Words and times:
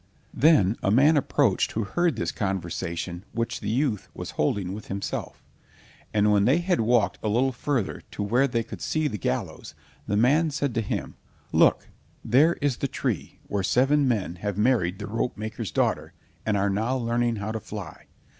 Then 0.33 0.77
a 0.81 0.89
man 0.89 1.15
approached 1.15 1.73
who 1.73 1.83
heard 1.83 2.15
this 2.15 2.31
conversation 2.31 3.23
which 3.33 3.59
the 3.59 3.69
youth 3.69 4.09
was 4.15 4.31
holding 4.31 4.73
with 4.73 4.87
himself, 4.87 5.43
and 6.11 6.31
when 6.31 6.45
they 6.45 6.57
had 6.57 6.79
walked 6.79 7.19
a 7.21 7.29
little 7.29 7.51
further 7.51 8.01
to 8.09 8.23
where 8.23 8.47
they 8.47 8.63
could 8.63 8.81
see 8.81 9.07
the 9.07 9.19
gallows, 9.19 9.75
the 10.07 10.17
man 10.17 10.49
said 10.49 10.73
to 10.73 10.81
him, 10.81 11.17
"Look, 11.51 11.87
there 12.25 12.53
is 12.61 12.77
the 12.77 12.87
tree 12.87 13.41
where 13.45 13.61
seven 13.61 14.07
men 14.07 14.37
have 14.37 14.57
married 14.57 14.97
the 14.97 15.05
ropemaker's 15.05 15.69
daughter, 15.69 16.13
and 16.47 16.57
are 16.57 16.71
now 16.71 16.97
learning 16.97 17.35
how 17.35 17.51
to 17.51 17.59
fly. 17.59 18.07